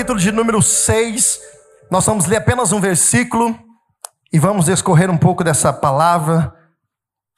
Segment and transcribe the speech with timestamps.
[0.00, 1.38] Capítulo de número 6.
[1.90, 3.54] Nós vamos ler apenas um versículo
[4.32, 6.54] e vamos escorrer um pouco dessa palavra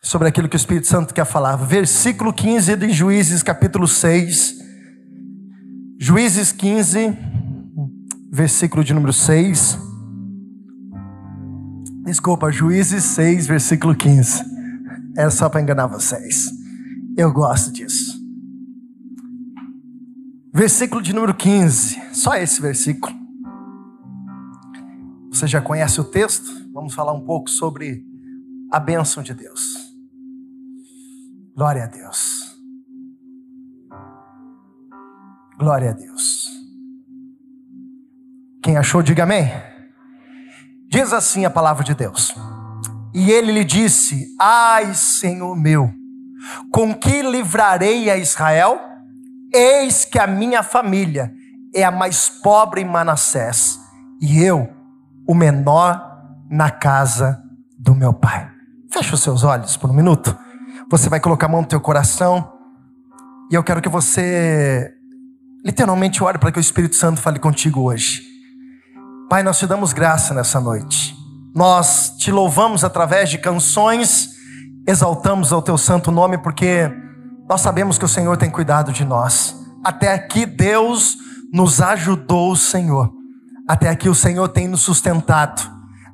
[0.00, 1.56] sobre aquilo que o Espírito Santo quer falar.
[1.56, 4.54] Versículo 15 de Juízes, capítulo 6.
[5.98, 7.18] Juízes 15,
[8.30, 9.76] versículo de número 6.
[12.04, 14.44] Desculpa, Juízes 6, versículo 15.
[15.16, 16.48] Era só para enganar vocês.
[17.18, 18.01] Eu gosto disso.
[20.54, 22.14] Versículo de número 15.
[22.14, 23.14] Só esse versículo.
[25.30, 26.70] Você já conhece o texto?
[26.74, 28.04] Vamos falar um pouco sobre
[28.70, 29.62] a bênção de Deus.
[31.56, 32.54] Glória a Deus.
[35.58, 36.48] Glória a Deus.
[38.62, 39.50] Quem achou, diga amém.
[40.86, 42.34] Diz assim a palavra de Deus.
[43.14, 45.90] E ele lhe disse: Ai, Senhor meu,
[46.70, 48.91] com que livrarei a Israel?
[49.54, 51.32] Eis que a minha família
[51.74, 53.78] é a mais pobre em Manassés,
[54.20, 54.68] e eu,
[55.26, 56.00] o menor
[56.50, 57.42] na casa
[57.78, 58.50] do meu pai.
[58.92, 60.36] Feche os seus olhos por um minuto.
[60.90, 62.52] Você vai colocar a mão no teu coração.
[63.50, 64.92] E eu quero que você
[65.64, 68.22] literalmente ore para que o Espírito Santo fale contigo hoje.
[69.28, 71.16] Pai, nós te damos graça nessa noite.
[71.54, 74.28] Nós te louvamos através de canções,
[74.86, 76.90] exaltamos ao teu santo nome, porque
[77.52, 79.54] nós sabemos que o Senhor tem cuidado de nós.
[79.84, 81.18] Até aqui Deus
[81.52, 83.12] nos ajudou, Senhor.
[83.68, 85.60] Até aqui o Senhor tem nos sustentado.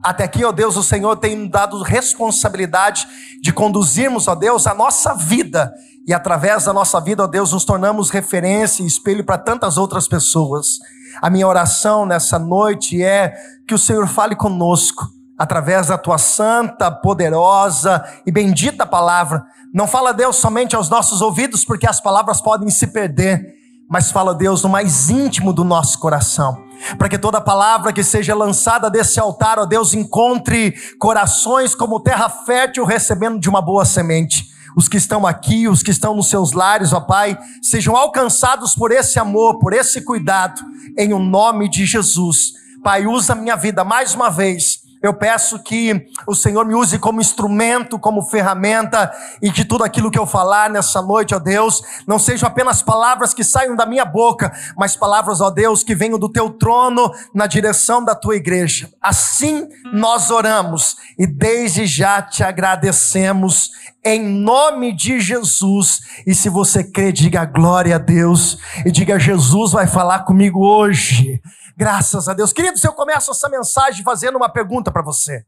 [0.03, 3.07] Até aqui, ó Deus, o Senhor tem nos dado responsabilidade
[3.41, 5.73] de conduzirmos, ó Deus, a nossa vida.
[6.09, 10.09] E através da nossa vida, ó Deus, nos tornamos referência e espelho para tantas outras
[10.09, 10.81] pessoas.
[11.23, 13.33] A minha oração nessa noite é
[13.65, 15.09] que o Senhor fale conosco
[15.39, 19.45] através da tua santa, poderosa e bendita palavra.
[19.73, 23.55] Não fala Deus somente aos nossos ouvidos, porque as palavras podem se perder,
[23.89, 26.67] mas fala Deus no mais íntimo do nosso coração.
[26.97, 32.29] Para que toda palavra que seja lançada desse altar, ó Deus, encontre corações como terra
[32.29, 36.53] fértil recebendo de uma boa semente os que estão aqui, os que estão nos seus
[36.53, 40.61] lares, ó Pai, sejam alcançados por esse amor, por esse cuidado,
[40.97, 42.53] em o nome de Jesus.
[42.85, 47.21] Pai, usa minha vida mais uma vez eu peço que o Senhor me use como
[47.21, 52.19] instrumento, como ferramenta, e que tudo aquilo que eu falar nessa noite, ó Deus, não
[52.19, 56.29] sejam apenas palavras que saiam da minha boca, mas palavras, ó Deus, que venham do
[56.29, 58.91] teu trono na direção da tua igreja.
[59.01, 63.71] Assim nós oramos e desde já te agradecemos
[64.05, 66.01] em nome de Jesus.
[66.27, 71.41] E se você crê, diga glória a Deus e diga Jesus vai falar comigo hoje.
[71.79, 72.53] Graças a Deus.
[72.53, 75.45] Queridos, eu começo essa mensagem fazendo uma pergunta para você.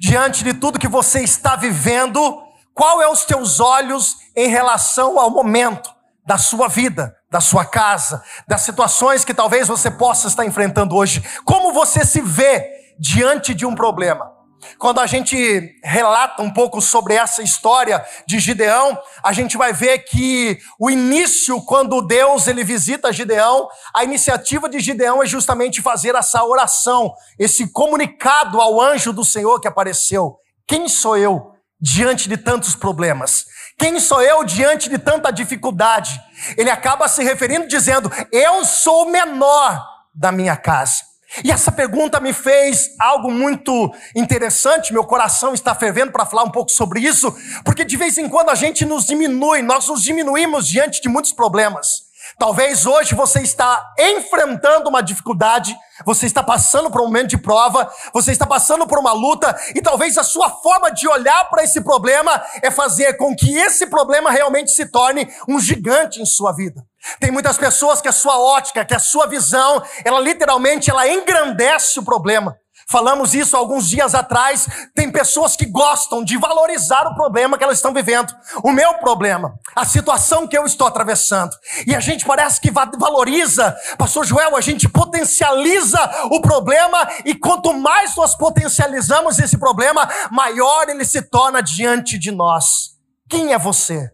[0.00, 2.42] Diante de tudo que você está vivendo,
[2.72, 5.94] qual é os teus olhos em relação ao momento
[6.26, 11.22] da sua vida, da sua casa, das situações que talvez você possa estar enfrentando hoje?
[11.44, 14.37] Como você se vê diante de um problema?
[14.78, 19.98] Quando a gente relata um pouco sobre essa história de Gideão, a gente vai ver
[20.00, 26.14] que o início, quando Deus ele visita Gideão, a iniciativa de Gideão é justamente fazer
[26.14, 30.36] essa oração, esse comunicado ao anjo do Senhor que apareceu.
[30.66, 33.46] Quem sou eu diante de tantos problemas?
[33.78, 36.20] Quem sou eu diante de tanta dificuldade?
[36.56, 41.07] Ele acaba se referindo dizendo: Eu sou o menor da minha casa.
[41.44, 46.50] E essa pergunta me fez algo muito interessante, meu coração está fervendo para falar um
[46.50, 47.34] pouco sobre isso,
[47.64, 51.32] porque de vez em quando a gente nos diminui, nós nos diminuímos diante de muitos
[51.32, 52.07] problemas.
[52.38, 55.76] Talvez hoje você está enfrentando uma dificuldade,
[56.06, 59.82] você está passando por um momento de prova, você está passando por uma luta, e
[59.82, 64.30] talvez a sua forma de olhar para esse problema é fazer com que esse problema
[64.30, 66.80] realmente se torne um gigante em sua vida.
[67.18, 71.98] Tem muitas pessoas que a sua ótica, que a sua visão, ela literalmente ela engrandece
[71.98, 72.56] o problema.
[72.90, 74.66] Falamos isso alguns dias atrás.
[74.94, 78.34] Tem pessoas que gostam de valorizar o problema que elas estão vivendo.
[78.64, 81.54] O meu problema, a situação que eu estou atravessando.
[81.86, 85.98] E a gente parece que valoriza, Pastor Joel, a gente potencializa
[86.30, 92.30] o problema e quanto mais nós potencializamos esse problema, maior ele se torna diante de
[92.30, 92.96] nós.
[93.28, 94.10] Quem é você?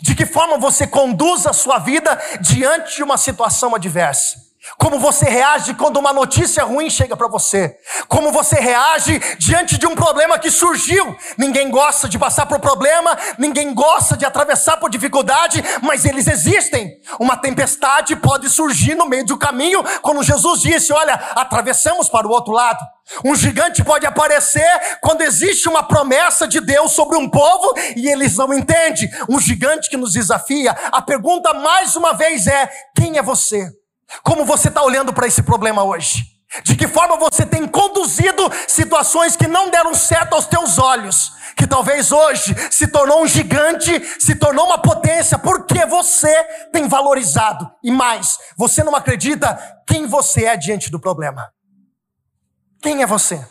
[0.00, 4.47] De que forma você conduz a sua vida diante de uma situação adversa?
[4.76, 7.76] Como você reage quando uma notícia ruim chega para você?
[8.08, 11.16] Como você reage diante de um problema que surgiu?
[11.36, 17.00] Ninguém gosta de passar por problema, ninguém gosta de atravessar por dificuldade, mas eles existem.
[17.20, 22.30] Uma tempestade pode surgir no meio do caminho, quando Jesus disse: Olha, atravessamos para o
[22.30, 22.84] outro lado.
[23.24, 24.68] Um gigante pode aparecer
[25.00, 29.08] quando existe uma promessa de Deus sobre um povo e eles não entendem.
[29.28, 30.72] Um gigante que nos desafia.
[30.92, 33.70] A pergunta mais uma vez é: quem é você?
[34.22, 36.22] Como você está olhando para esse problema hoje?
[36.64, 41.32] De que forma você tem conduzido situações que não deram certo aos teus olhos?
[41.56, 46.32] Que talvez hoje se tornou um gigante, se tornou uma potência, porque você
[46.72, 47.70] tem valorizado.
[47.82, 51.52] E mais, você não acredita quem você é diante do problema.
[52.80, 53.44] Quem é você?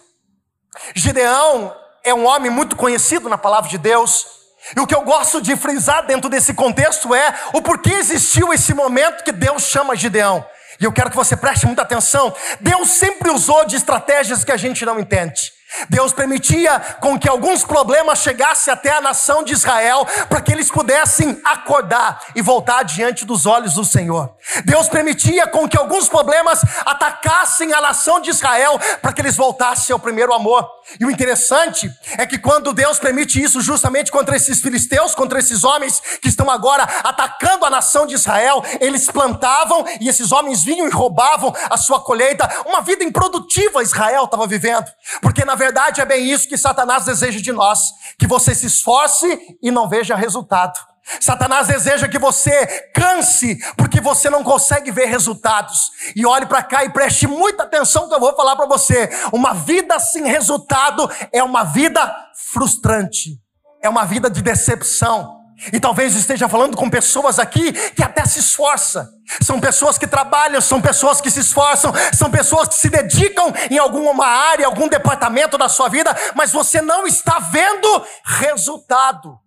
[0.96, 4.37] Gideão é um homem muito conhecido na palavra de Deus.
[4.76, 8.74] E o que eu gosto de frisar dentro desse contexto é o porquê existiu esse
[8.74, 10.46] momento que Deus chama Gideão.
[10.80, 12.36] E eu quero que você preste muita atenção.
[12.60, 15.54] Deus sempre usou de estratégias que a gente não entende.
[15.90, 20.72] Deus permitia com que alguns problemas chegassem até a nação de Israel para que eles
[20.72, 24.34] pudessem acordar e voltar diante dos olhos do Senhor.
[24.66, 29.94] Deus permitia com que alguns problemas atacassem a nação de Israel para que eles voltassem
[29.94, 30.68] ao primeiro amor.
[31.00, 35.64] E o interessante é que quando Deus permite isso justamente contra esses filisteus, contra esses
[35.66, 40.88] homens que estão agora atacando a nação de Israel, eles plantavam e esses homens vinham
[40.88, 42.50] e roubavam a sua colheita.
[42.66, 44.86] Uma vida improdutiva Israel estava vivendo,
[45.22, 47.80] porque na verdade é bem isso que Satanás deseja de nós:
[48.18, 50.80] que você se esforce e não veja resultado.
[51.22, 55.90] Satanás deseja que você canse, porque você não consegue ver resultados.
[56.16, 59.10] E olhe para cá e preste muita atenção que eu vou falar para você.
[59.32, 62.14] Uma vida sem resultado é uma vida
[62.52, 63.40] frustrante,
[63.82, 65.38] é uma vida de decepção.
[65.72, 69.17] E talvez esteja falando com pessoas aqui que até se esforçam.
[69.42, 73.78] São pessoas que trabalham, são pessoas que se esforçam, são pessoas que se dedicam em
[73.78, 79.40] alguma área, algum departamento da sua vida, mas você não está vendo resultado.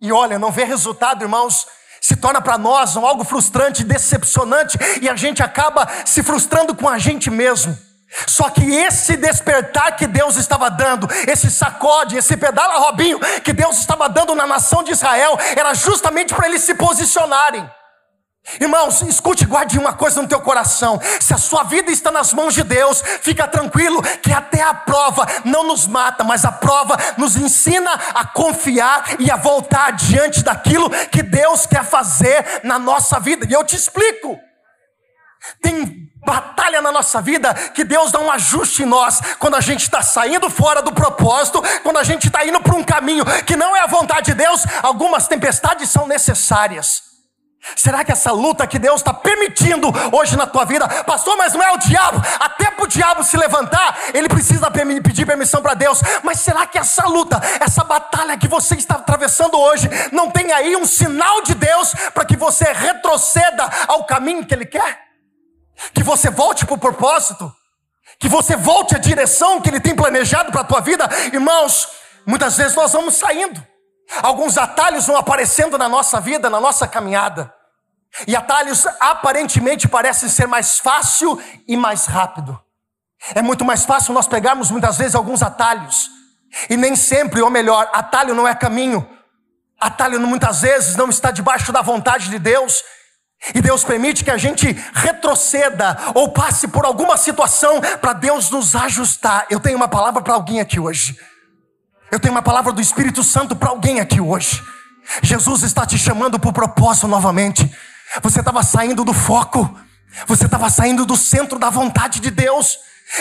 [0.00, 1.66] E olha, não ver resultado, irmãos,
[2.00, 6.88] se torna para nós um algo frustrante, decepcionante, e a gente acaba se frustrando com
[6.88, 7.78] a gente mesmo.
[8.26, 13.78] Só que esse despertar que Deus estava dando, esse sacode, esse pedala Robinho que Deus
[13.78, 17.68] estava dando na nação de Israel, era justamente para eles se posicionarem.
[18.60, 21.00] Irmãos, escute, guarde uma coisa no teu coração.
[21.20, 25.26] Se a sua vida está nas mãos de Deus, fica tranquilo que até a prova
[25.44, 30.90] não nos mata, mas a prova nos ensina a confiar e a voltar diante daquilo
[31.08, 33.46] que Deus quer fazer na nossa vida.
[33.48, 34.38] E eu te explico.
[35.62, 39.82] Tem batalha na nossa vida que Deus dá um ajuste em nós quando a gente
[39.82, 43.74] está saindo fora do propósito, quando a gente está indo para um caminho que não
[43.76, 47.11] é a vontade de Deus, algumas tempestades são necessárias.
[47.76, 51.62] Será que essa luta que Deus está permitindo hoje na tua vida, pastor, mas não
[51.62, 56.00] é o diabo, até para o diabo se levantar, ele precisa pedir permissão para Deus,
[56.24, 60.74] mas será que essa luta, essa batalha que você está atravessando hoje, não tem aí
[60.74, 65.02] um sinal de Deus para que você retroceda ao caminho que Ele quer?
[65.94, 67.54] Que você volte para o propósito?
[68.18, 71.08] Que você volte à direção que Ele tem planejado para a tua vida?
[71.32, 71.88] Irmãos,
[72.26, 73.71] muitas vezes nós vamos saindo.
[74.22, 77.52] Alguns atalhos vão aparecendo na nossa vida, na nossa caminhada.
[78.26, 82.60] E atalhos aparentemente parecem ser mais fácil e mais rápido.
[83.34, 86.10] É muito mais fácil nós pegarmos muitas vezes alguns atalhos.
[86.68, 89.08] E nem sempre, ou melhor, atalho não é caminho.
[89.80, 92.82] Atalho muitas vezes não está debaixo da vontade de Deus.
[93.54, 98.76] E Deus permite que a gente retroceda ou passe por alguma situação para Deus nos
[98.76, 99.46] ajustar.
[99.50, 101.18] Eu tenho uma palavra para alguém aqui hoje.
[102.12, 104.62] Eu tenho uma palavra do Espírito Santo para alguém aqui hoje.
[105.22, 107.74] Jesus está te chamando para o propósito novamente.
[108.22, 109.74] Você estava saindo do foco,
[110.26, 112.76] você estava saindo do centro da vontade de Deus.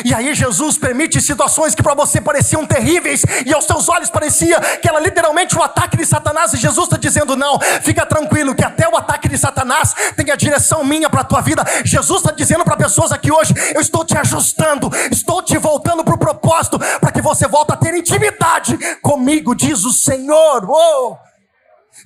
[0.05, 4.59] E aí Jesus permite situações que para você pareciam terríveis e aos seus olhos parecia
[4.81, 6.53] que era literalmente um ataque de Satanás.
[6.53, 10.35] E Jesus está dizendo: não, fica tranquilo que até o ataque de Satanás tem a
[10.35, 11.63] direção minha para a tua vida.
[11.83, 16.15] Jesus está dizendo para pessoas aqui hoje: eu estou te ajustando, estou te voltando para
[16.15, 20.69] o propósito para que você volte a ter intimidade comigo, diz o Senhor.
[20.69, 21.17] Oh!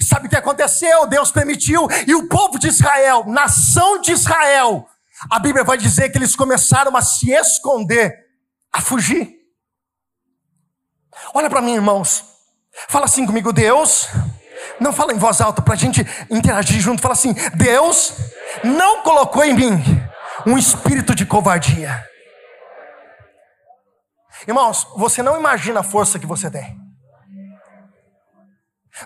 [0.01, 1.07] Sabe o que aconteceu?
[1.07, 4.87] Deus permitiu e o povo de Israel, nação de Israel,
[5.29, 8.13] a Bíblia vai dizer que eles começaram a se esconder,
[8.71, 9.33] a fugir.
[11.33, 12.23] Olha para mim, irmãos.
[12.89, 14.07] Fala assim comigo, Deus.
[14.79, 17.01] Não fala em voz alta para a gente interagir junto.
[17.01, 18.13] Fala assim: Deus
[18.63, 19.83] não colocou em mim
[20.45, 22.03] um espírito de covardia.
[24.47, 26.77] Irmãos, você não imagina a força que você tem.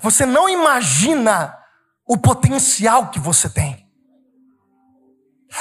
[0.01, 1.56] Você não imagina
[2.06, 3.88] o potencial que você tem.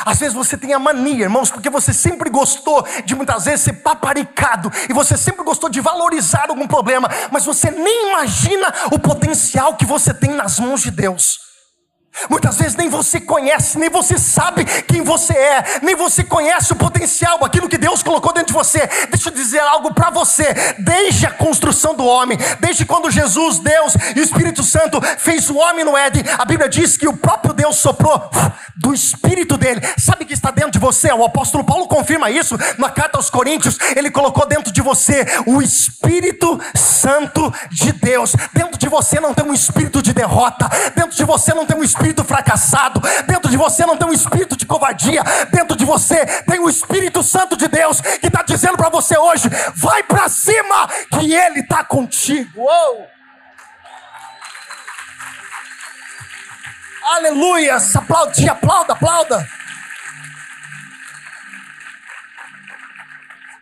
[0.05, 3.73] Às vezes você tem a mania, irmãos, porque você sempre gostou de muitas vezes ser
[3.75, 9.77] paparicado e você sempre gostou de valorizar algum problema, mas você nem imagina o potencial
[9.77, 11.49] que você tem nas mãos de Deus.
[12.29, 16.77] Muitas vezes nem você conhece, nem você sabe quem você é, nem você conhece o
[16.77, 17.88] potencial, aquilo que Deus
[18.49, 18.89] de você.
[19.11, 20.53] Deixa eu dizer algo para você.
[20.79, 25.57] Desde a construção do homem, desde quando Jesus, Deus e o Espírito Santo fez o
[25.57, 28.31] homem no Éden, a Bíblia diz que o próprio Deus soprou
[28.77, 29.81] do Espírito dele.
[29.97, 31.13] Sabe que está dentro de você?
[31.13, 33.79] O apóstolo Paulo confirma isso na carta aos Coríntios.
[33.97, 38.35] Ele colocou dentro de você o Espírito Santo de Deus.
[38.53, 40.69] Dentro de você não tem um espírito de derrota.
[40.95, 44.57] Dentro de você não tem um espírito fracassado, dentro de você não tem um espírito
[44.57, 48.89] de covardia, dentro de você tem o Espírito Santo de Deus que está dizendo para
[48.89, 52.67] você hoje: vai para cima, que Ele está contigo.
[57.05, 57.77] Aleluia!
[57.95, 59.49] Aplaude, aplauda, aplauda.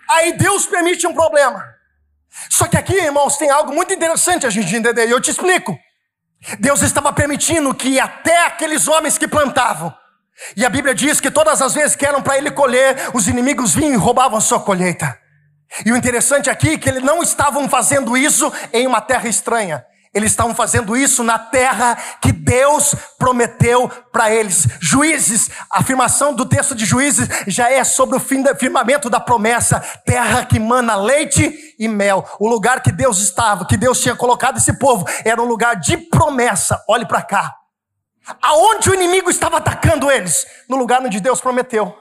[0.08, 1.64] Aí Deus permite um problema.
[2.50, 5.78] Só que aqui, irmãos, tem algo muito interessante a gente entender, e eu te explico.
[6.58, 9.94] Deus estava permitindo que até aqueles homens que plantavam,
[10.56, 13.74] e a Bíblia diz que todas as vezes que eram para ele colher, os inimigos
[13.74, 15.18] vinham e roubavam a sua colheita.
[15.84, 19.84] E o interessante aqui é que eles não estavam fazendo isso em uma terra estranha.
[20.14, 24.66] Eles estavam fazendo isso na terra que Deus prometeu para eles.
[24.80, 30.46] Juízes, a afirmação do texto de Juízes já é sobre o firmamento da promessa, terra
[30.46, 32.24] que mana leite e mel.
[32.40, 35.98] O lugar que Deus estava, que Deus tinha colocado esse povo, era um lugar de
[35.98, 36.82] promessa.
[36.88, 37.65] Olhe para cá.
[38.42, 40.46] Aonde o inimigo estava atacando eles?
[40.68, 41.96] No lugar onde Deus prometeu.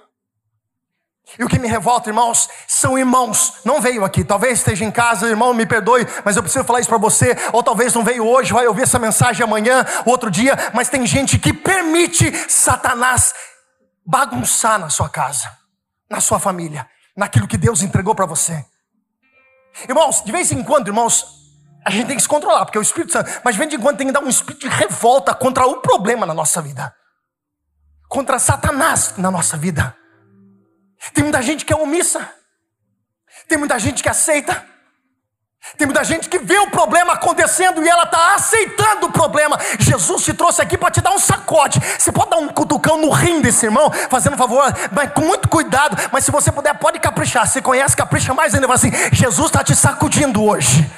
[1.39, 3.55] E o que me revolta, irmãos, são irmãos.
[3.65, 6.89] Não veio aqui, talvez esteja em casa, irmão, me perdoe, mas eu preciso falar isso
[6.89, 7.35] para você.
[7.51, 10.55] Ou talvez não veio hoje, vai ouvir essa mensagem amanhã, outro dia.
[10.73, 13.33] Mas tem gente que permite Satanás
[14.05, 15.51] bagunçar na sua casa,
[16.09, 18.63] na sua família, naquilo que Deus entregou para você.
[19.89, 21.44] Irmãos, de vez em quando, irmãos,
[21.85, 23.79] a gente tem que se controlar, porque é o Espírito Santo, mas de vez em
[23.79, 26.91] quando tem que dar um espírito de revolta contra o problema na nossa vida,
[28.09, 29.95] contra Satanás na nossa vida.
[31.13, 32.27] Tem muita gente que é omissa.
[33.47, 34.65] Tem muita gente que aceita.
[35.77, 39.57] Tem muita gente que vê o problema acontecendo e ela está aceitando o problema.
[39.79, 41.79] Jesus te trouxe aqui para te dar um sacode.
[41.79, 45.49] Você pode dar um cutucão no rim desse irmão, fazendo um favor, mas com muito
[45.49, 45.97] cuidado.
[46.11, 47.47] Mas se você puder, pode caprichar.
[47.47, 48.67] Você conhece, capricha mais ainda.
[48.67, 50.89] Fala assim: Jesus está te sacudindo hoje.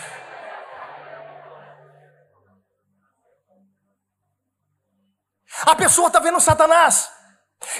[5.65, 7.11] A pessoa está vendo Satanás.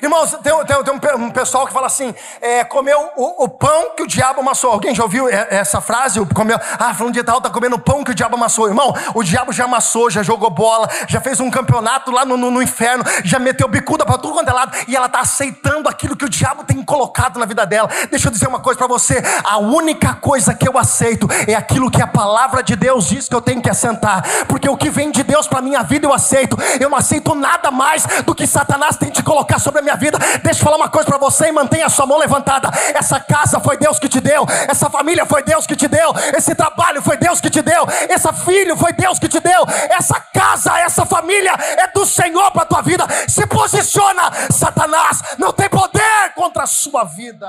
[0.01, 4.01] Irmãos, tem, tem, tem um, pessoal que fala assim: é, comeu o, o, pão que
[4.01, 4.71] o diabo amassou.
[4.71, 6.23] Alguém já ouviu essa frase?
[6.33, 8.67] Comeu, ah, falando de tal, tá comendo o pão que o diabo amassou.
[8.67, 12.49] Irmão, o diabo já amassou, já jogou bola, já fez um campeonato lá no, no,
[12.49, 16.15] no inferno, já meteu bicuda para tudo quanto é lado, e ela tá aceitando aquilo
[16.15, 17.87] que o diabo tem colocado na vida dela.
[18.09, 21.91] Deixa eu dizer uma coisa para você: a única coisa que eu aceito é aquilo
[21.91, 25.11] que a palavra de Deus diz que eu tenho que assentar, porque o que vem
[25.11, 26.57] de Deus para minha vida eu aceito.
[26.79, 30.17] Eu não aceito nada mais do que Satanás tem te colocar sobre a minha vida.
[30.41, 32.69] Deixa eu falar uma coisa para você e mantenha a sua mão levantada.
[32.95, 36.55] Essa casa foi Deus que te deu, essa família foi Deus que te deu, esse
[36.55, 40.79] trabalho foi Deus que te deu, esse filho foi Deus que te deu, essa casa,
[40.79, 43.05] essa família é do Senhor para tua vida.
[43.27, 47.47] Se posiciona, Satanás não tem poder contra a sua vida.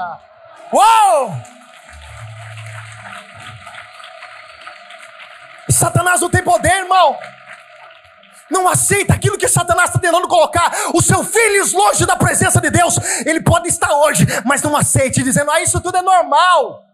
[0.72, 1.36] Uou!
[5.70, 7.16] Satanás não tem poder, irmão
[8.50, 12.70] não aceita aquilo que Satanás está tentando colocar, os seus filhos longe da presença de
[12.70, 16.88] Deus, ele pode estar hoje, mas não aceite, dizendo: Ah, isso tudo é normal.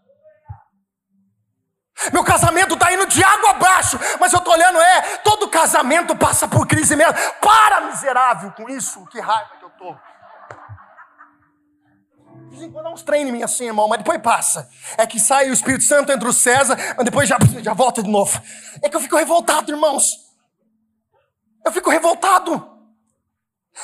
[2.12, 6.46] Meu casamento está indo de água abaixo, mas eu estou olhando, é, todo casamento passa
[6.48, 7.14] por crise mesmo.
[7.40, 9.96] Para, miserável, com isso, que raiva que eu estou.
[12.50, 14.68] De vez em quando dá uns trem em mim assim, irmão, mas depois passa.
[14.98, 18.10] É que sai o Espírito Santo entre o César, mas depois já, já volta de
[18.10, 18.40] novo.
[18.82, 20.23] É que eu fico revoltado, irmãos.
[21.64, 22.74] Eu fico revoltado.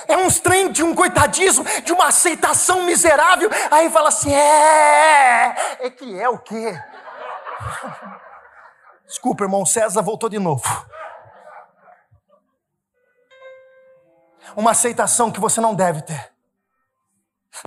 [0.07, 3.51] É um trem de um coitadismo, de uma aceitação miserável.
[3.71, 6.75] Aí fala assim: é, é que é o quê?
[9.07, 10.65] Desculpa, irmão César voltou de novo.
[14.55, 16.31] Uma aceitação que você não deve ter.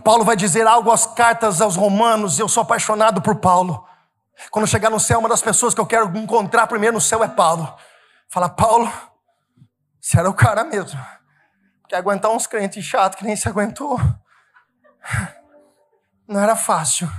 [0.03, 3.85] Paulo vai dizer algo às cartas aos romanos, eu sou apaixonado por Paulo.
[4.49, 7.27] Quando chegar no céu, uma das pessoas que eu quero encontrar primeiro no céu é
[7.27, 7.73] Paulo.
[8.29, 8.91] Fala, Paulo,
[10.03, 10.99] você era o cara mesmo.
[11.81, 13.97] Porque aguentar uns crentes chatos que nem se aguentou.
[16.27, 17.09] Não era fácil.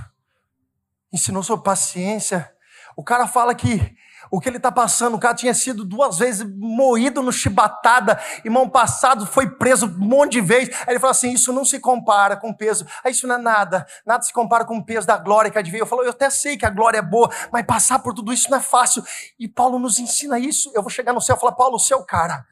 [1.11, 2.53] Ensinou sobre paciência.
[2.95, 3.95] O cara fala que
[4.29, 8.69] o que ele está passando, o cara tinha sido duas vezes moído no chibatada, irmão
[8.69, 10.75] passado, foi preso um monte de vezes.
[10.81, 12.85] Aí ele fala assim: Isso não se compara com o peso.
[13.03, 15.81] Aí isso não é nada, nada se compara com o peso da glória que adveio.
[15.81, 18.51] Eu falo: Eu até sei que a glória é boa, mas passar por tudo isso
[18.51, 19.03] não é fácil.
[19.39, 20.71] E Paulo nos ensina isso.
[20.75, 22.45] Eu vou chegar no céu e falar: Paulo, o cara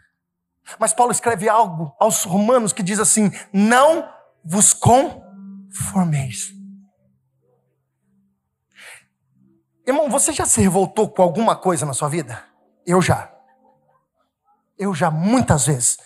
[0.80, 4.10] Mas Paulo escreve algo aos romanos que diz assim: não
[4.44, 6.54] vos conformeis.
[9.86, 12.44] Irmão, você já se revoltou com alguma coisa na sua vida?
[12.86, 13.32] Eu já.
[14.78, 15.98] Eu já, muitas vezes.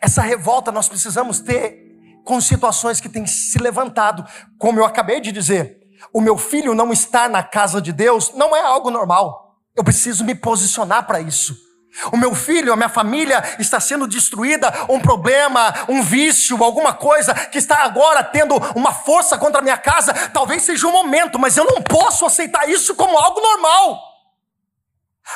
[0.00, 1.84] Essa revolta nós precisamos ter
[2.24, 4.24] com situações que têm se levantado.
[4.58, 5.80] Como eu acabei de dizer,
[6.12, 9.56] o meu filho não estar na casa de Deus não é algo normal.
[9.74, 11.65] Eu preciso me posicionar para isso.
[12.12, 17.34] O meu filho, a minha família está sendo destruída, um problema, um vício, alguma coisa
[17.34, 21.56] que está agora tendo uma força contra a minha casa, talvez seja um momento, mas
[21.56, 24.02] eu não posso aceitar isso como algo normal.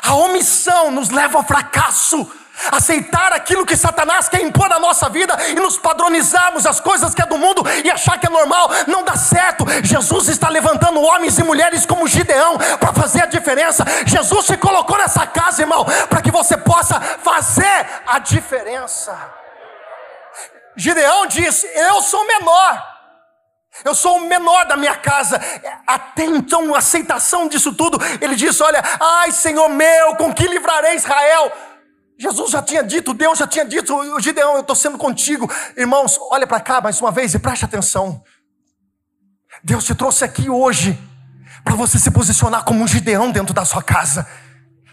[0.02, 2.30] A omissão nos leva ao fracasso
[2.72, 7.22] aceitar aquilo que Satanás quer impor na nossa vida e nos padronizarmos as coisas que
[7.22, 9.64] é do mundo e achar que é normal, não dá certo.
[9.82, 13.84] Jesus está levantando homens e mulheres como Gideão para fazer a diferença.
[14.06, 19.16] Jesus se colocou nessa casa, irmão, para que você possa fazer a diferença.
[20.76, 22.90] Gideão disse: Eu sou menor.
[23.84, 25.40] Eu sou o menor da minha casa.
[25.86, 31.52] Até então, aceitação disso tudo, ele disse: Olha, ai Senhor meu, com que livrarei Israel?
[32.20, 35.50] Jesus já tinha dito, Deus já tinha dito, Gideão, eu estou sendo contigo.
[35.74, 38.22] Irmãos, olha para cá mais uma vez e preste atenção.
[39.64, 40.98] Deus te trouxe aqui hoje
[41.64, 44.28] para você se posicionar como um Gideão dentro da sua casa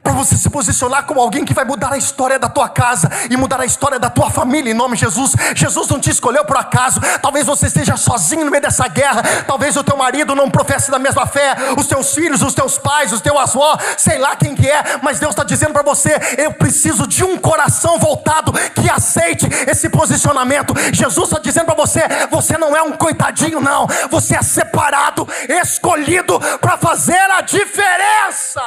[0.08, 3.36] para você se posicionar como alguém que vai mudar a história da tua casa e
[3.36, 5.36] mudar a história da tua família em nome de Jesus.
[5.54, 7.02] Jesus não te escolheu por acaso.
[7.22, 9.22] Talvez você esteja sozinho no meio dessa guerra.
[9.46, 13.12] Talvez o teu marido não professe da mesma fé, os teus filhos, os teus pais,
[13.12, 16.54] os teus avós, sei lá quem que é, mas Deus está dizendo para você: eu
[16.54, 20.74] preciso de um coração voltado que aceite esse posicionamento.
[20.94, 22.00] Jesus está dizendo para você:
[22.32, 23.86] você não é um coitadinho, não.
[24.10, 25.28] Você é separado,
[25.62, 28.64] escolhido para fazer a diferença.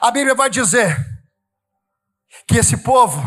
[0.00, 0.96] A Bíblia vai dizer
[2.46, 3.22] que esse povo,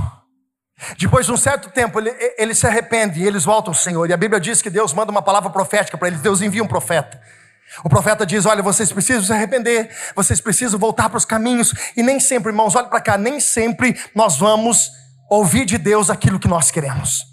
[0.97, 4.09] depois de um certo tempo, ele, ele se arrepende e eles voltam ao Senhor.
[4.09, 6.67] E a Bíblia diz que Deus manda uma palavra profética para eles, Deus envia um
[6.67, 7.19] profeta.
[7.83, 11.73] O profeta diz: Olha, vocês precisam se arrepender, vocês precisam voltar para os caminhos.
[11.95, 14.89] E nem sempre, irmãos, olha para cá, nem sempre nós vamos
[15.29, 17.25] ouvir de Deus aquilo que nós queremos.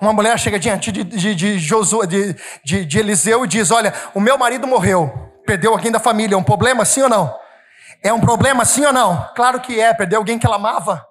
[0.00, 3.92] Uma mulher chega diante de, de, de, Josué, de, de, de Eliseu e diz: Olha,
[4.14, 5.12] o meu marido morreu,
[5.44, 7.45] perdeu alguém da família, é um problema sim ou não?
[8.02, 9.28] É um problema sim ou não?
[9.34, 11.06] Claro que é, perdeu alguém que ela amava.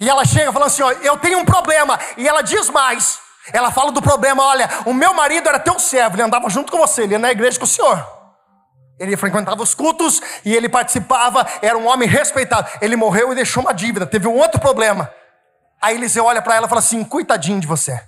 [0.00, 1.98] E ela chega falando assim: ó, eu tenho um problema.
[2.16, 3.18] E ela diz mais.
[3.52, 6.78] Ela fala do problema: olha, o meu marido era teu servo, ele andava junto com
[6.78, 8.18] você, ele ia na igreja com o senhor.
[8.98, 12.68] Ele frequentava os cultos e ele participava, era um homem respeitado.
[12.80, 15.12] Ele morreu e deixou uma dívida, teve um outro problema.
[15.80, 18.00] Aí Eliseu olha para ela e fala assim: coitadinho de você.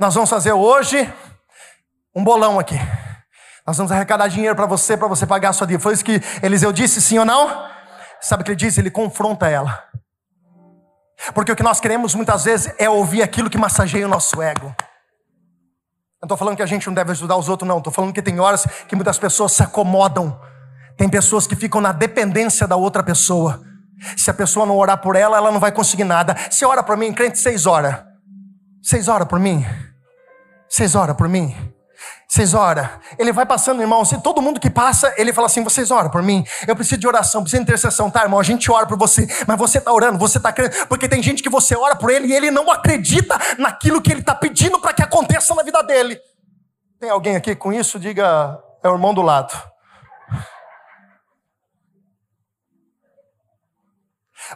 [0.00, 1.12] Nós vamos fazer hoje
[2.14, 2.78] um bolão aqui.
[3.66, 5.82] Nós vamos arrecadar dinheiro para você, para você pagar a sua dívida.
[5.82, 7.66] Foi isso que Eliseu disse, sim ou não?
[8.20, 8.76] Sabe o que ele diz?
[8.78, 9.84] Ele confronta ela.
[11.34, 14.74] Porque o que nós queremos muitas vezes é ouvir aquilo que massageia o nosso ego.
[16.20, 17.78] Não estou falando que a gente não deve ajudar os outros, não.
[17.78, 20.40] Estou falando que tem horas que muitas pessoas se acomodam.
[20.96, 23.60] Tem pessoas que ficam na dependência da outra pessoa.
[24.16, 26.36] Se a pessoa não orar por ela, ela não vai conseguir nada.
[26.50, 28.04] Se ora por mim, crente, seis horas.
[28.82, 29.64] Seis horas por mim.
[30.68, 31.54] Seis horas por mim.
[32.32, 32.88] Vocês oram.
[33.18, 34.02] Ele vai passando, irmão.
[34.24, 36.42] Todo mundo que passa, ele fala assim: vocês oram por mim.
[36.66, 38.40] Eu preciso de oração, preciso de intercessão, tá, irmão?
[38.40, 39.26] A gente ora por você.
[39.46, 40.74] Mas você está orando, você está crendo.
[40.86, 44.20] Porque tem gente que você ora por ele e ele não acredita naquilo que ele
[44.20, 46.18] está pedindo para que aconteça na vida dele.
[46.98, 48.00] Tem alguém aqui com isso?
[48.00, 49.52] Diga, é o irmão do lado.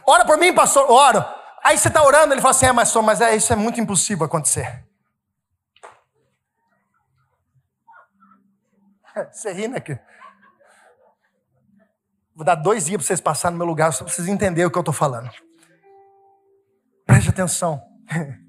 [0.03, 0.89] Ora por mim, pastor.
[0.89, 1.23] Oro.
[1.63, 4.25] Aí você está orando, ele fala assim: é, mas, mas é, isso é muito impossível
[4.25, 4.86] acontecer.
[9.31, 9.81] Você ri, né?
[12.35, 14.71] Vou dar dois dias para vocês passarem no meu lugar, só para vocês entenderem o
[14.71, 15.29] que eu estou falando.
[17.05, 17.81] Preste atenção.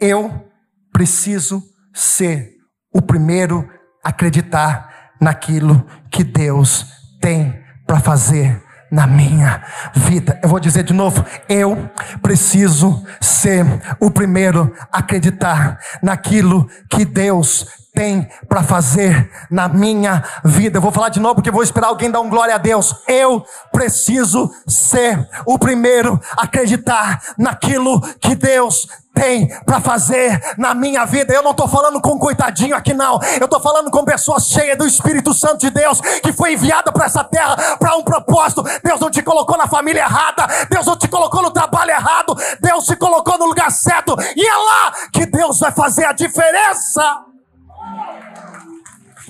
[0.00, 0.50] Eu
[0.92, 1.62] preciso
[1.94, 2.56] ser
[2.92, 3.70] o primeiro
[4.02, 6.84] a acreditar naquilo que Deus
[7.20, 10.40] tem para fazer na minha vida.
[10.42, 11.88] Eu vou dizer de novo, eu
[12.20, 13.64] preciso ser
[14.00, 20.78] o primeiro a acreditar naquilo que Deus tem para fazer na minha vida.
[20.78, 22.94] Eu vou falar de novo porque vou esperar alguém dar um glória a Deus.
[23.06, 31.04] Eu preciso ser o primeiro a acreditar naquilo que Deus tem para fazer na minha
[31.04, 31.34] vida.
[31.34, 33.20] Eu não estou falando com coitadinho aqui, não.
[33.38, 37.04] Eu estou falando com pessoas cheias do Espírito Santo de Deus, que foi enviada para
[37.04, 38.64] essa terra para um propósito.
[38.82, 42.86] Deus não te colocou na família errada, Deus não te colocou no trabalho errado, Deus
[42.86, 47.31] te colocou no lugar certo, e é lá que Deus vai fazer a diferença.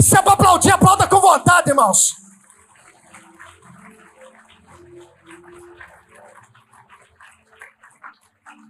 [0.00, 2.16] Se é para aplaudir, aplauda com vontade, irmãos.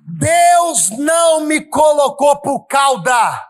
[0.04, 3.48] Deus não me colocou por cauda.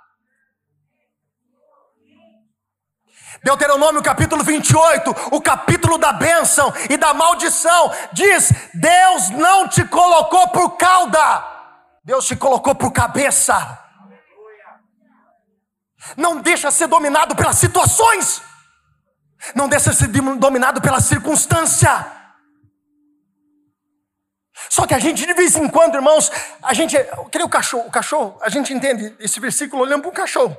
[3.43, 10.49] Deuteronômio capítulo 28, o capítulo da bênção e da maldição, diz: Deus não te colocou
[10.49, 11.45] por cauda,
[12.05, 13.82] Deus te colocou por cabeça.
[16.17, 18.43] Não deixa ser dominado pelas situações,
[19.55, 22.23] não deixa ser dominado pela circunstância.
[24.69, 26.31] Só que a gente, de vez em quando, irmãos,
[26.63, 26.97] a gente,
[27.31, 30.57] que nem o cachorro, o cachorro, a gente entende esse versículo olhando para o cachorro.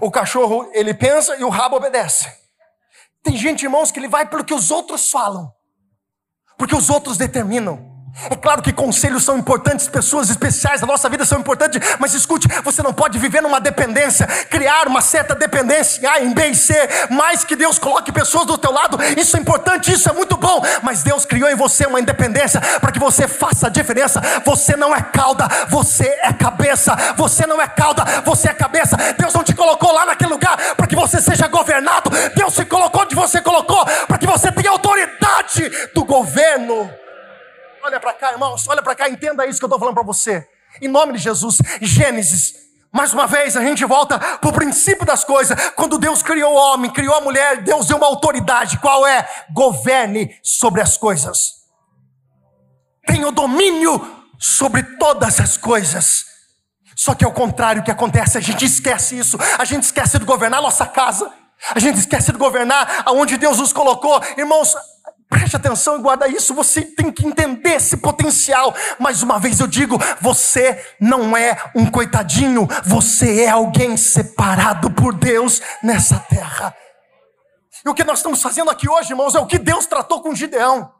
[0.00, 2.30] O cachorro, ele pensa e o rabo obedece.
[3.22, 5.50] Tem gente, irmãos, que ele vai pelo que os outros falam,
[6.58, 7.93] porque os outros determinam.
[8.30, 12.46] É claro que conselhos são importantes, pessoas especiais da nossa vida são importantes, mas escute,
[12.62, 16.54] você não pode viver numa dependência, criar uma certa dependência em A, em B e
[16.54, 16.74] C,
[17.10, 20.62] mais que Deus coloque pessoas do teu lado, isso é importante, isso é muito bom,
[20.82, 24.20] mas Deus criou em você uma independência para que você faça a diferença.
[24.44, 26.96] Você não é cauda, você é cabeça.
[27.16, 28.96] Você não é cauda, você é cabeça.
[29.18, 32.10] Deus não te colocou lá naquele lugar para que você seja governado.
[32.34, 37.03] Deus te colocou onde você colocou para que você tenha autoridade do governo.
[37.84, 40.48] Olha para cá, irmãos, olha para cá, entenda isso que eu estou falando para você.
[40.80, 42.54] Em nome de Jesus, Gênesis.
[42.90, 45.54] Mais uma vez, a gente volta para o princípio das coisas.
[45.72, 48.78] Quando Deus criou o homem, criou a mulher, Deus deu uma autoridade.
[48.78, 49.28] Qual é?
[49.52, 51.64] Governe sobre as coisas.
[53.06, 54.00] Tenha o domínio
[54.38, 56.24] sobre todas as coisas.
[56.96, 59.36] Só que é o contrário que acontece, a gente esquece isso.
[59.58, 61.30] A gente esquece de governar a nossa casa.
[61.74, 64.22] A gente esquece de governar aonde Deus nos colocou.
[64.38, 64.74] Irmãos,
[65.34, 68.72] Preste atenção e guarda isso, você tem que entender esse potencial.
[69.00, 75.12] Mais uma vez eu digo: você não é um coitadinho, você é alguém separado por
[75.12, 76.72] Deus nessa terra.
[77.84, 80.36] E o que nós estamos fazendo aqui hoje, irmãos, é o que Deus tratou com
[80.36, 80.93] Gideão.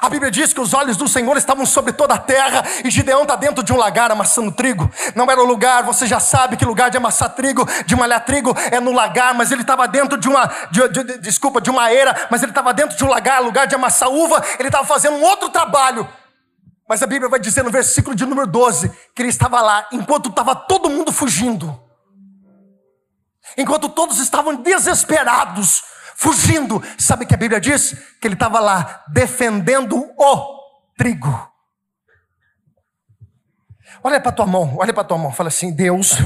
[0.00, 3.22] A Bíblia diz que os olhos do Senhor estavam sobre toda a terra e Gideão
[3.22, 4.90] está dentro de um lagar amassando trigo.
[5.14, 8.54] Não era o lugar, você já sabe que lugar de amassar trigo, de malhar trigo
[8.70, 11.90] é no lagar, mas ele estava dentro de uma, de, de, de, desculpa, de uma
[11.90, 15.16] era, mas ele estava dentro de um lagar, lugar de amassar uva, ele estava fazendo
[15.16, 16.06] um outro trabalho.
[16.86, 20.28] Mas a Bíblia vai dizer no versículo de número 12 que ele estava lá enquanto
[20.28, 21.78] estava todo mundo fugindo.
[23.56, 25.82] Enquanto todos estavam desesperados,
[26.18, 26.82] fugindo.
[26.98, 27.94] Sabe o que a Bíblia diz?
[28.20, 30.58] Que ele estava lá defendendo o
[30.96, 31.48] trigo.
[34.02, 36.16] Olha para tua mão, olha para tua mão, fala assim: Deus.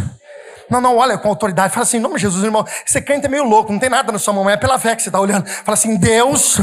[0.71, 1.75] Não, não, olha com autoridade.
[1.75, 2.65] Fala assim, em nome de Jesus, irmão.
[2.87, 5.03] Você crente é meio louco, não tem nada na sua mão, é pela fé que
[5.03, 5.47] você está olhando.
[5.47, 6.57] Fala assim: Deus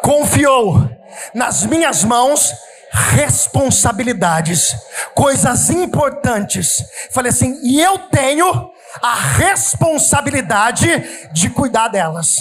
[0.00, 0.88] confiou
[1.34, 2.52] nas minhas mãos
[2.92, 4.76] responsabilidades,
[5.14, 6.84] coisas importantes.
[7.10, 10.86] Falei assim, e eu tenho a responsabilidade
[11.32, 12.36] de cuidar delas.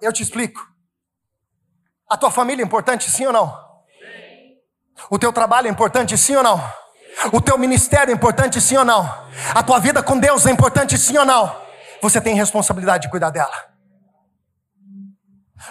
[0.00, 0.66] Eu te explico.
[2.08, 3.48] A tua família é importante, sim ou não?
[3.50, 4.56] Sim.
[5.10, 6.62] O teu trabalho é importante, sim ou não?
[7.32, 9.02] O teu ministério é importante, sim ou não?
[9.54, 11.54] A tua vida com Deus é importante, sim ou não?
[12.00, 13.68] Você tem responsabilidade de cuidar dela.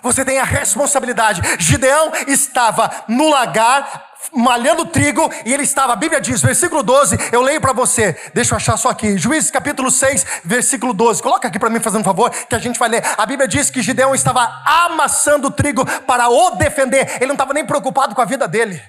[0.03, 1.41] Você tem a responsabilidade.
[1.59, 7.41] Gideão estava no lagar, malhando trigo, e ele estava, a Bíblia diz, versículo 12, eu
[7.41, 11.59] leio para você, deixa eu achar só aqui, Juízes capítulo 6, versículo 12, coloca aqui
[11.59, 13.03] para mim fazendo um favor, que a gente vai ler.
[13.17, 17.65] A Bíblia diz que Gideão estava amassando trigo para o defender, ele não estava nem
[17.65, 18.81] preocupado com a vida dele.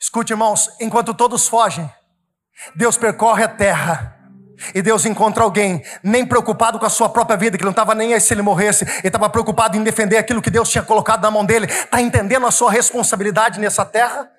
[0.00, 1.90] Escute, irmãos, enquanto todos fogem,
[2.74, 4.21] Deus percorre a terra
[4.74, 8.14] e Deus encontra alguém, nem preocupado com a sua própria vida, que não estava nem
[8.14, 11.30] aí se ele morresse, ele estava preocupado em defender aquilo que Deus tinha colocado na
[11.30, 11.66] mão dele.
[11.66, 14.30] Está entendendo a sua responsabilidade nessa terra?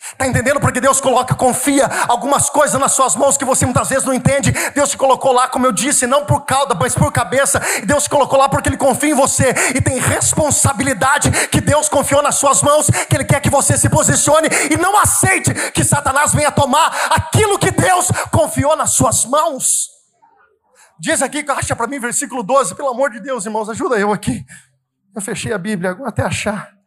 [0.00, 4.04] Está entendendo porque Deus coloca, confia algumas coisas nas suas mãos que você muitas vezes
[4.04, 4.52] não entende.
[4.74, 7.60] Deus te colocou lá, como eu disse, não por cauda, mas por cabeça.
[7.84, 12.22] Deus te colocou lá porque Ele confia em você e tem responsabilidade que Deus confiou
[12.22, 16.32] nas suas mãos, que Ele quer que você se posicione e não aceite que Satanás
[16.32, 19.88] venha tomar aquilo que Deus confiou nas suas mãos.
[20.98, 24.44] Diz aqui, acha para mim, versículo 12, pelo amor de Deus, irmãos, ajuda eu aqui.
[25.14, 26.77] Eu fechei a Bíblia, agora até achar.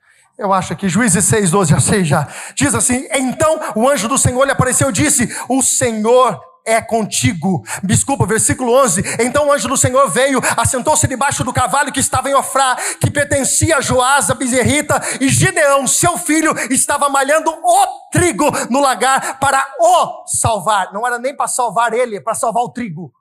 [0.42, 2.28] Eu acho que Juízes 6, 12 a 6 já.
[2.56, 7.64] Diz assim: Então o anjo do Senhor lhe apareceu e disse: O Senhor é contigo.
[7.84, 9.04] Desculpa, versículo 11.
[9.20, 13.12] Então o anjo do Senhor veio, assentou-se debaixo do cavalo que estava em Ofrá, que
[13.12, 19.40] pertencia a Joás, a bezerrita, e Gideão, seu filho, estava malhando o trigo no lagar
[19.40, 20.92] para o salvar.
[20.92, 23.14] Não era nem para salvar ele, para salvar o trigo.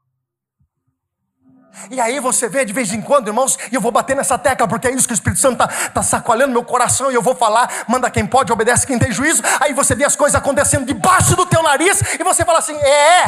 [1.90, 4.66] E aí você vê de vez em quando, irmãos, e eu vou bater nessa tecla,
[4.66, 7.34] porque é isso que o Espírito Santo está tá sacoalhando meu coração, e eu vou
[7.34, 9.42] falar, manda quem pode, obedece quem tem juízo.
[9.60, 13.24] Aí você vê as coisas acontecendo debaixo do teu nariz, e você fala assim: é,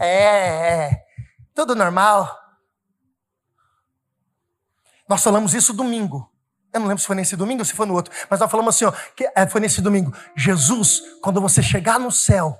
[0.00, 0.90] é, é,
[1.54, 2.36] tudo normal.
[5.08, 6.30] Nós falamos isso domingo.
[6.72, 8.74] Eu não lembro se foi nesse domingo ou se foi no outro, mas nós falamos
[8.74, 10.12] assim, ó, que é, foi nesse domingo.
[10.36, 12.58] Jesus, quando você chegar no céu,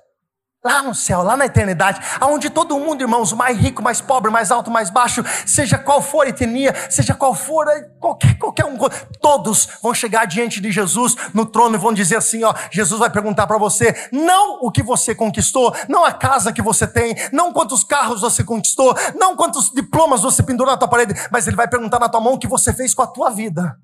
[0.66, 4.50] lá no céu, lá na eternidade, aonde todo mundo, irmãos, mais rico, mais pobre, mais
[4.50, 7.66] alto, mais baixo, seja qual for a etnia, seja qual for,
[8.00, 8.76] qualquer, qualquer um,
[9.20, 13.08] todos vão chegar diante de Jesus no trono e vão dizer assim, ó, Jesus vai
[13.08, 17.52] perguntar para você, não o que você conquistou, não a casa que você tem, não
[17.52, 21.68] quantos carros você conquistou, não quantos diplomas você pendurou na tua parede, mas ele vai
[21.68, 23.78] perguntar na tua mão o que você fez com a tua vida.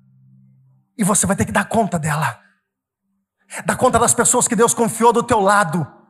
[0.97, 2.39] E você vai ter que dar conta dela.
[3.65, 6.02] Dar conta das pessoas que Deus confiou do teu lado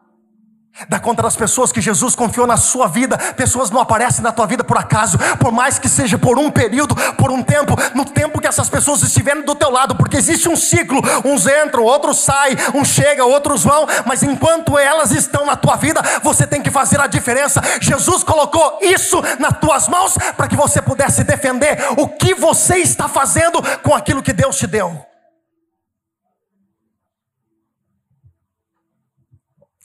[0.90, 3.16] Dá conta das pessoas que Jesus confiou na sua vida.
[3.18, 6.96] Pessoas não aparecem na tua vida por acaso, por mais que seja por um período,
[7.14, 10.56] por um tempo, no tempo que essas pessoas estiverem do teu lado, porque existe um
[10.56, 11.00] ciclo.
[11.24, 16.02] Uns entram, outros saem, uns chegam, outros vão, mas enquanto elas estão na tua vida,
[16.24, 17.62] você tem que fazer a diferença.
[17.80, 23.08] Jesus colocou isso nas tuas mãos para que você pudesse defender o que você está
[23.08, 25.13] fazendo com aquilo que Deus te deu.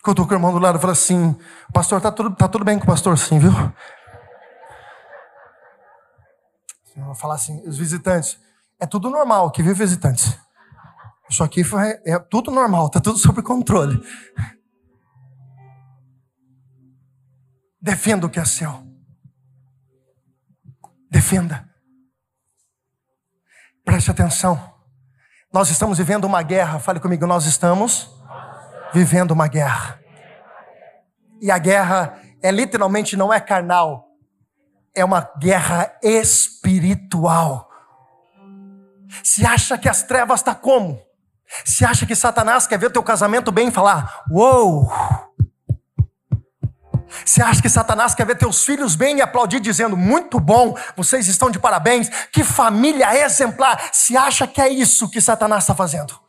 [0.08, 1.36] Eu estou com o irmão do lado e falo assim:
[1.72, 3.52] Pastor, tá tudo, tá tudo bem com o pastor, sim, viu?
[6.96, 8.38] Eu vou falar assim: os visitantes,
[8.80, 10.38] é tudo normal que viu visitantes.
[11.28, 14.02] Isso aqui foi, é tudo normal, tá tudo sob controle.
[17.80, 18.82] Defenda o que é seu.
[21.10, 21.68] Defenda.
[23.84, 24.74] Preste atenção.
[25.52, 26.78] Nós estamos vivendo uma guerra.
[26.78, 28.17] Fale comigo, nós estamos
[28.92, 30.00] vivendo uma guerra.
[31.40, 34.08] E a guerra é literalmente não é carnal,
[34.94, 37.68] é uma guerra espiritual.
[39.22, 41.00] Se acha que as trevas está como?
[41.64, 44.90] Se acha que Satanás quer ver teu casamento bem e falar: "Uou!"
[47.24, 51.26] Você acha que Satanás quer ver teus filhos bem e aplaudir dizendo: "Muito bom, vocês
[51.26, 53.90] estão de parabéns, que família exemplar".
[53.92, 56.27] Se acha que é isso que Satanás está fazendo?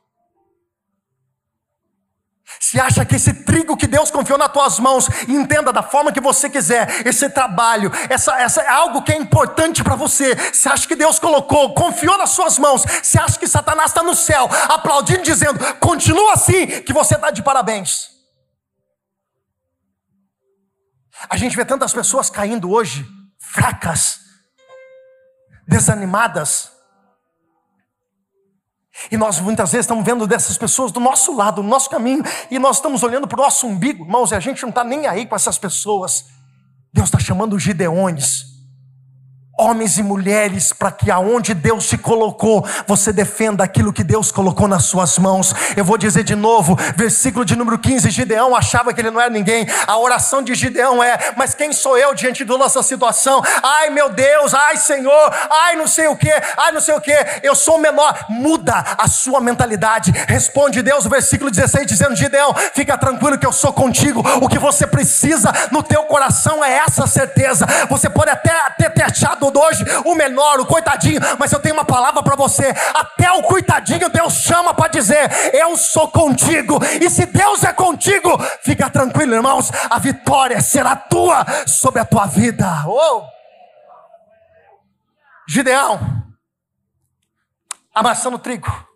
[2.60, 6.20] Se acha que esse trigo que Deus confiou nas tuas mãos, entenda da forma que
[6.20, 10.36] você quiser, esse trabalho, essa, essa é algo que é importante para você.
[10.54, 14.14] Se acha que Deus colocou, confiou nas suas mãos, se acha que Satanás está no
[14.14, 18.10] céu, aplaudindo, dizendo: continua assim, que você está de parabéns.
[21.30, 23.08] A gente vê tantas pessoas caindo hoje,
[23.40, 24.20] fracas,
[25.66, 26.72] desanimadas,
[29.12, 32.58] e nós muitas vezes estamos vendo dessas pessoas do nosso lado, do nosso caminho, e
[32.58, 35.26] nós estamos olhando para o nosso umbigo, irmãos, e a gente não está nem aí
[35.26, 36.26] com essas pessoas.
[36.94, 38.49] Deus está chamando os Gideões
[39.60, 44.68] homens e mulheres, para que aonde Deus te colocou, você defenda aquilo que Deus colocou
[44.68, 45.54] nas suas mãos.
[45.76, 49.30] Eu vou dizer de novo, versículo de número 15: Gideão achava que ele não era
[49.30, 49.68] ninguém.
[49.86, 53.42] A oração de Gideão é: Mas quem sou eu diante da nossa situação?
[53.62, 57.14] Ai meu Deus, ai Senhor, ai não sei o que, ai não sei o que,
[57.44, 58.18] eu sou menor.
[58.30, 60.12] Muda a sua mentalidade.
[60.28, 64.24] Responde Deus, versículo 16, dizendo: Gideão, fica tranquilo que eu sou contigo.
[64.42, 67.66] O que você precisa no teu coração é essa certeza.
[67.90, 71.86] Você pode até ter, ter achado hoje, o menor, o coitadinho, mas eu tenho uma
[71.86, 72.74] palavra para você.
[72.94, 76.80] Até o coitadinho Deus chama para dizer: Eu sou contigo.
[77.02, 82.26] E se Deus é contigo, fica tranquilo, irmãos, a vitória será tua sobre a tua
[82.26, 82.68] vida.
[82.86, 83.24] Oh!
[85.48, 86.00] Gideão,
[87.94, 88.89] amassando trigo.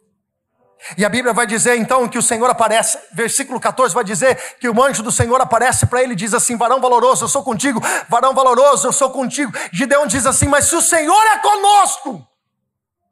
[0.98, 4.68] E a Bíblia vai dizer então que o Senhor aparece, versículo 14 vai dizer que
[4.68, 7.82] o anjo do Senhor aparece para ele e diz assim: Varão valoroso, eu sou contigo,
[8.10, 9.52] varão valoroso, eu sou contigo.
[9.72, 12.28] Gideão diz assim: Mas se o Senhor é conosco,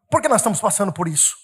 [0.10, 1.36] por que nós estamos passando por isso?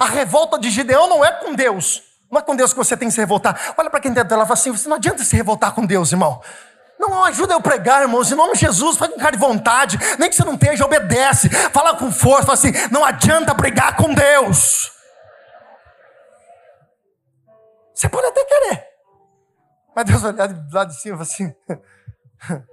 [0.00, 3.08] A revolta de Gideão não é com Deus, não é com Deus que você tem
[3.08, 3.74] que se revoltar.
[3.76, 6.42] Olha para quem está dela fala assim: Você não adianta se revoltar com Deus, irmão.
[6.98, 10.30] Não ajuda eu pregar, irmãos, em nome de Jesus, faz com cara de vontade, nem
[10.30, 14.95] que você não esteja, obedece, fala com força, fala assim: não adianta brigar com Deus.
[17.96, 18.86] Você pode até querer.
[19.94, 21.54] Mas Deus olhar do lado de cima assim.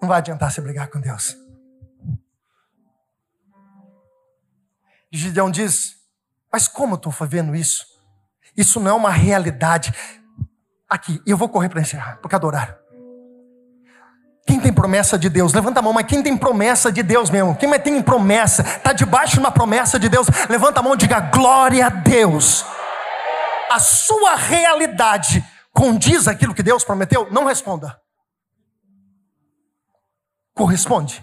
[0.00, 1.36] Não vai adiantar você brigar com Deus.
[5.10, 5.96] Gideão diz:
[6.52, 7.84] Mas como eu estou fazendo isso?
[8.56, 9.92] Isso não é uma realidade.
[10.88, 12.78] Aqui, eu vou correr para encerrar, porque adorar.
[14.48, 15.52] Quem tem promessa de Deus?
[15.52, 17.54] Levanta a mão, mas quem tem promessa de Deus mesmo?
[17.54, 18.62] Quem tem promessa?
[18.62, 20.26] Está debaixo de uma promessa de Deus?
[20.48, 22.64] Levanta a mão e diga glória a Deus.
[23.70, 27.28] A sua realidade condiz aquilo que Deus prometeu?
[27.30, 28.00] Não responda.
[30.54, 31.22] Corresponde.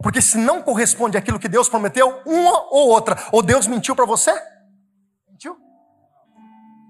[0.00, 4.06] Porque se não corresponde àquilo que Deus prometeu, uma ou outra, ou Deus mentiu para
[4.06, 4.32] você,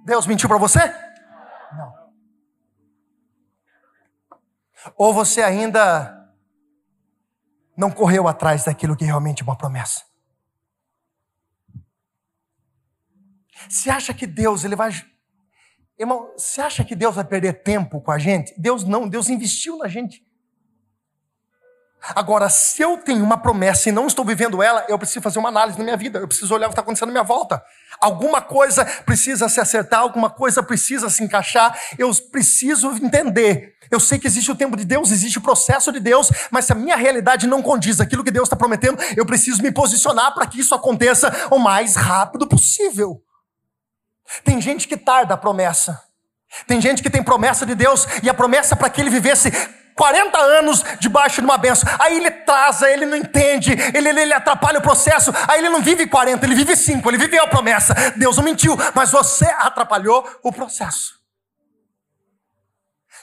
[0.04, 0.80] Deus mentiu para você?
[1.76, 1.92] Não.
[4.96, 6.32] Ou você ainda
[7.76, 10.04] não correu atrás daquilo que realmente é uma promessa?
[13.68, 14.90] Você acha que Deus ele vai
[15.98, 18.52] Irmão, você acha que Deus vai perder tempo com a gente?
[18.58, 20.26] Deus não, Deus investiu na gente.
[22.16, 25.48] Agora, se eu tenho uma promessa e não estou vivendo ela, eu preciso fazer uma
[25.48, 27.62] análise na minha vida, eu preciso olhar o que está acontecendo na minha volta.
[28.02, 33.76] Alguma coisa precisa se acertar, alguma coisa precisa se encaixar, eu preciso entender.
[33.92, 36.72] Eu sei que existe o tempo de Deus, existe o processo de Deus, mas se
[36.72, 40.48] a minha realidade não condiz aquilo que Deus está prometendo, eu preciso me posicionar para
[40.48, 43.22] que isso aconteça o mais rápido possível.
[44.42, 46.02] Tem gente que tarda a promessa.
[46.66, 49.52] Tem gente que tem promessa de Deus e a promessa para que ele vivesse
[49.94, 51.88] 40 anos debaixo de uma benção.
[51.98, 55.32] Aí ele traz, ele não entende, ele, ele, ele, atrapalha o processo.
[55.48, 57.94] Aí ele não vive 40, ele vive 5, ele viveu a promessa.
[58.16, 61.20] Deus não mentiu, mas você atrapalhou o processo.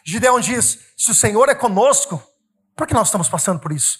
[0.04, 2.22] Gideão diz: se o Senhor é conosco,
[2.76, 4.00] por que nós estamos passando por isso?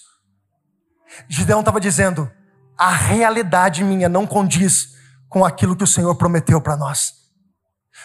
[1.28, 2.30] Gideão estava dizendo:
[2.78, 4.94] a realidade minha não condiz
[5.28, 7.20] com aquilo que o Senhor prometeu para nós.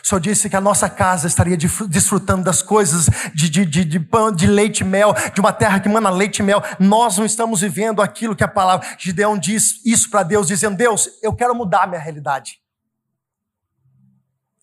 [0.03, 4.31] Senhor disse que a nossa casa estaria desfrutando das coisas de, de, de, de, pão,
[4.31, 6.62] de leite e mel, de uma terra que manda leite e mel.
[6.79, 8.88] Nós não estamos vivendo aquilo que a palavra.
[8.99, 12.60] Gideão diz isso para Deus, dizendo: Deus, eu quero mudar a minha realidade.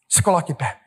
[0.08, 0.80] Se coloque em pé.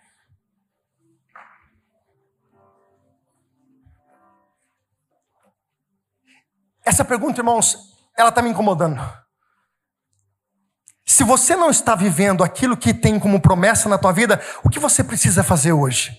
[6.86, 9.01] Essa pergunta, irmãos, ela está me incomodando.
[11.06, 14.80] Se você não está vivendo aquilo que tem como promessa na tua vida, o que
[14.80, 16.18] você precisa fazer hoje?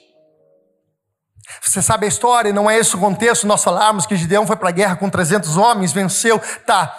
[1.63, 4.69] Você sabe a história, não é esse o contexto, nós falarmos que Gideão foi para
[4.69, 6.97] a guerra com 300 homens, venceu, tá.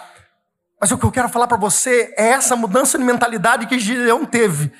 [0.80, 4.24] Mas o que eu quero falar para você é essa mudança de mentalidade que Gideão
[4.26, 4.72] teve,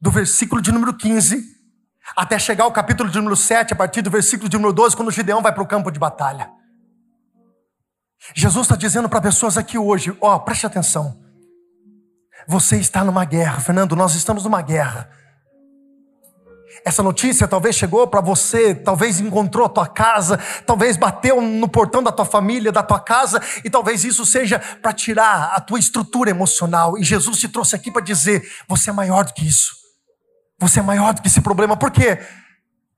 [0.00, 1.52] do versículo de número 15
[2.16, 5.10] até chegar ao capítulo de número 7, a partir do versículo de número 12, quando
[5.10, 6.50] Gideão vai para o campo de batalha.
[8.34, 11.21] Jesus está dizendo para pessoas aqui hoje: ó, oh, preste atenção.
[12.46, 15.08] Você está numa guerra, Fernando, nós estamos numa guerra.
[16.84, 22.02] Essa notícia talvez chegou para você, talvez encontrou a tua casa, talvez bateu no portão
[22.02, 26.30] da tua família, da tua casa, e talvez isso seja para tirar a tua estrutura
[26.30, 26.98] emocional.
[26.98, 29.82] E Jesus te trouxe aqui para dizer: você é maior do que isso.
[30.58, 31.76] Você é maior do que esse problema.
[31.76, 32.18] Por quê?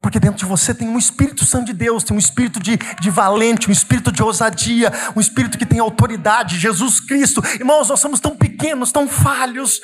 [0.05, 3.09] Porque dentro de você tem um Espírito Santo de Deus, tem um espírito de, de
[3.09, 7.43] valente, um espírito de ousadia, um espírito que tem autoridade, Jesus Cristo.
[7.55, 9.81] Irmãos, nós somos tão pequenos, tão falhos,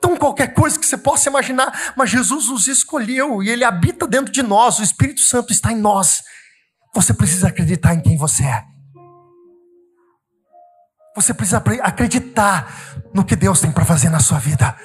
[0.00, 4.30] tão qualquer coisa que você possa imaginar, mas Jesus nos escolheu e Ele habita dentro
[4.32, 6.22] de nós, o Espírito Santo está em nós.
[6.94, 8.62] Você precisa acreditar em quem você é.
[11.16, 12.72] Você precisa acreditar
[13.12, 14.76] no que Deus tem para fazer na sua vida.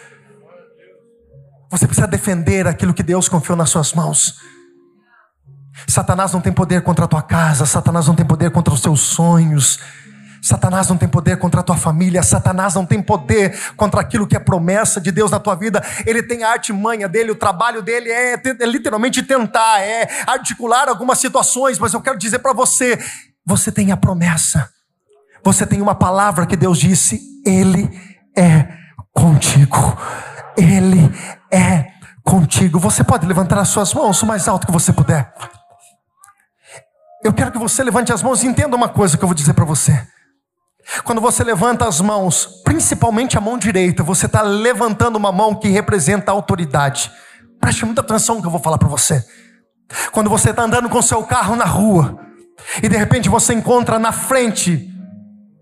[1.69, 4.33] Você precisa defender aquilo que Deus confiou nas suas mãos.
[5.87, 9.01] Satanás não tem poder contra a tua casa, Satanás não tem poder contra os teus
[9.01, 9.79] sonhos.
[10.43, 14.35] Satanás não tem poder contra a tua família, Satanás não tem poder contra aquilo que
[14.35, 15.81] é promessa de Deus na tua vida.
[16.05, 21.17] Ele tem a artimanha dele, o trabalho dele é, é literalmente tentar, é articular algumas
[21.17, 22.99] situações, mas eu quero dizer para você:
[23.45, 24.69] você tem a promessa,
[25.41, 27.89] você tem uma palavra que Deus disse, Ele
[28.37, 28.67] é
[29.13, 29.97] contigo,
[30.57, 31.09] Ele
[31.49, 31.87] é
[32.21, 32.79] contigo.
[32.79, 35.33] Você pode levantar as suas mãos o mais alto que você puder.
[37.23, 39.53] Eu quero que você levante as mãos e entenda uma coisa que eu vou dizer
[39.53, 40.05] para você.
[41.05, 45.69] Quando você levanta as mãos, principalmente a mão direita, você está levantando uma mão que
[45.69, 47.09] representa a autoridade.
[47.61, 49.23] Preste muita atenção no que eu vou falar para você.
[50.11, 52.19] Quando você está andando com seu carro na rua
[52.81, 54.89] e de repente você encontra na frente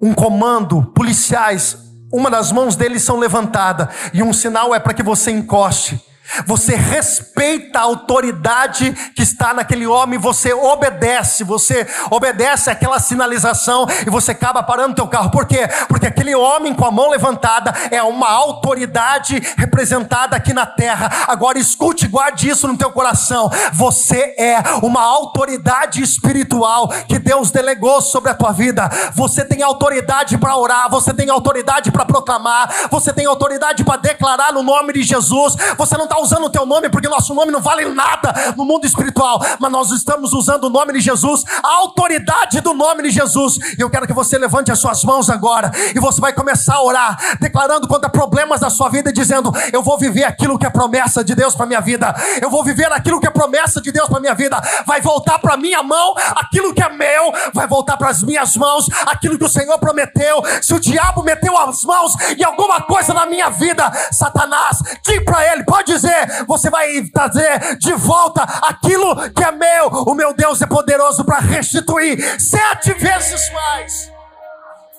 [0.02, 1.78] um comando, policiais,
[2.12, 6.02] uma das mãos deles são levantadas e um sinal é para que você encoste.
[6.46, 14.10] Você respeita a autoridade que está naquele homem, você obedece, você obedece aquela sinalização e
[14.10, 15.32] você acaba parando teu carro.
[15.32, 15.67] Por quê?
[15.88, 21.10] Porque aquele homem com a mão levantada é uma autoridade representada aqui na terra.
[21.28, 23.51] Agora escute, guarde isso no teu coração.
[23.74, 28.89] Você é uma autoridade espiritual que Deus delegou sobre a tua vida.
[29.14, 34.53] Você tem autoridade para orar, você tem autoridade para proclamar, você tem autoridade para declarar
[34.53, 35.56] no nome de Jesus.
[35.78, 38.86] Você não está usando o teu nome porque nosso nome não vale nada no mundo
[38.86, 43.57] espiritual, mas nós estamos usando o nome de Jesus, a autoridade do nome de Jesus.
[43.78, 46.84] E eu quero que você levante as suas mãos agora e você vai começar a
[46.84, 51.24] orar, declarando contra problemas da sua vida dizendo: Eu vou viver aquilo que é promessa
[51.24, 52.13] de Deus para minha vida.
[52.41, 54.61] Eu vou viver aquilo que é promessa de Deus para minha vida.
[54.86, 58.86] Vai voltar para minha mão aquilo que é meu, vai voltar para as minhas mãos
[59.07, 60.41] aquilo que o Senhor prometeu.
[60.61, 65.51] Se o diabo meteu as mãos em alguma coisa na minha vida, Satanás, diga para
[65.51, 66.45] ele, pode dizer fazer?
[66.45, 69.88] Você vai trazer de volta aquilo que é meu.
[69.88, 74.11] O meu Deus é poderoso para restituir sete vezes mais.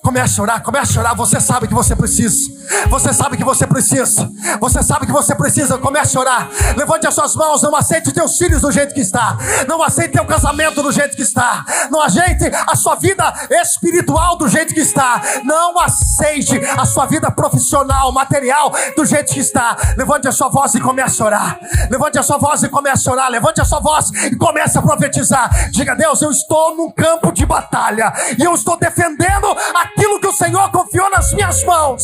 [0.02, 1.14] Comece a orar, comece a orar.
[1.14, 2.50] Você sabe que você precisa.
[2.88, 4.28] Você sabe que você precisa.
[4.58, 5.78] Você sabe que você precisa.
[5.78, 6.48] Comece a orar.
[6.76, 7.62] Levante as suas mãos.
[7.62, 9.38] Não aceite teus filhos do jeito que está.
[9.68, 11.64] Não aceite teu casamento do jeito que está.
[11.88, 15.22] Não aceite a sua vida espiritual do jeito que está.
[15.44, 19.76] Não aceite a sua vida profissional, material do jeito que está.
[19.96, 21.60] Levante a sua voz e comece a orar.
[21.88, 23.30] Levante a sua voz e comece a orar.
[23.30, 25.70] Levante a sua voz e comece a profetizar.
[25.70, 30.26] Diga, Deus, eu estou num campo de batalha e eu estou defendendo a aquilo que
[30.26, 32.02] o Senhor confiou nas minhas mãos.